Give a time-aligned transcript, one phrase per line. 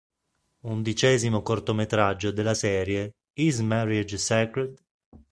[0.63, 4.75] Undicesimo cortometraggio della serie "Is Marriage Sacred?".